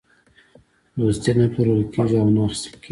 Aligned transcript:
دوستي 0.99 1.31
نه 1.37 1.45
پلورل 1.53 1.83
کېږي 1.93 2.15
او 2.21 2.27
نه 2.35 2.41
اخیستل 2.45 2.67
کېږي. 2.71 2.79